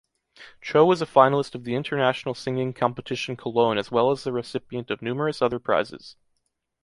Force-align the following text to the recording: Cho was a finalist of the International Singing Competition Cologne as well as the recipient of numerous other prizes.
Cho 0.61 0.83
was 0.83 0.99
a 1.03 1.05
finalist 1.05 1.53
of 1.53 1.63
the 1.63 1.75
International 1.75 2.33
Singing 2.33 2.73
Competition 2.73 3.37
Cologne 3.37 3.77
as 3.77 3.91
well 3.91 4.09
as 4.09 4.23
the 4.23 4.31
recipient 4.31 4.89
of 4.89 5.03
numerous 5.03 5.43
other 5.43 5.59
prizes. 5.59 6.15